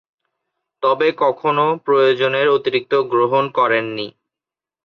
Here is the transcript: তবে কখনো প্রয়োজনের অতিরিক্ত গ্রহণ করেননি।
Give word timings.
তবে 0.83 1.07
কখনো 1.17 1.65
প্রয়োজনের 1.85 2.47
অতিরিক্ত 2.49 2.93
গ্রহণ 3.11 3.43
করেননি। 3.49 4.07